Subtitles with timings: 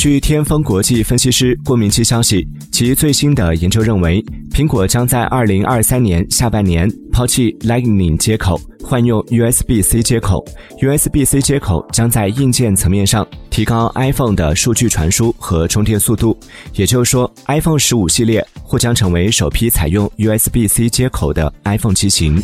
[0.00, 10.42] 据天风国际分析师郭明基消息，其最新的研究认为，苹果将在二零二三年下半年抛弃 Lightning 接口，换用 USB-C 接口。
[10.78, 16.34] USB-C 接口将在硬件层面上提高 iPhone 的数据传输和充电速度。
[16.72, 22.42] 也就是说，iPhone 十五系列或将成为首批采用 USB-C 接口的 iPhone 机型。